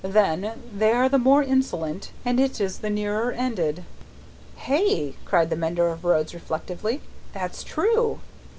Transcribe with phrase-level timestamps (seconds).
[0.03, 3.83] Then, they are the more insolent, and it is the nearer ended."
[4.55, 7.01] "Hey!" cried the mender of roads, reflectively;
[7.33, 8.17] "that's true."